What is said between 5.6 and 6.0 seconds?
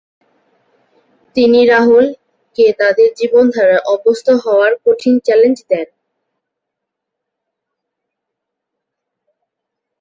দেন।